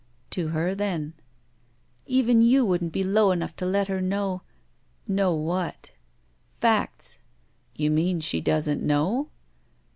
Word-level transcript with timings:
To 0.31 0.47
her, 0.47 0.73
then." 0.73 1.13
Even 2.07 2.41
you 2.41 2.65
woiddn't 2.65 2.91
be 2.91 3.03
low 3.03 3.29
enough 3.31 3.55
to 3.57 3.67
let 3.67 3.87
her 3.87 4.01
know 4.01 4.41
—""Know 5.07 5.35
what?" 5.35 5.91
"Facts." 6.57 7.19
"You 7.75 7.91
mean 7.91 8.19
she 8.19 8.41
doesn't 8.41 8.81
know?" 8.81 9.29